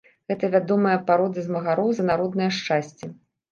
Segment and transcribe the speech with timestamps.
[0.31, 3.15] Гэта вядомая парода змагароў за народнае шчасце.